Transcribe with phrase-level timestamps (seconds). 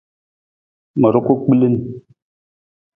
[0.99, 1.77] Ma ruku gbilung.